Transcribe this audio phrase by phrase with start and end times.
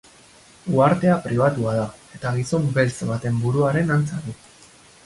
[0.77, 1.85] Uhartea pribatua da,
[2.17, 4.37] eta gizon beltz baten buruaren antza du.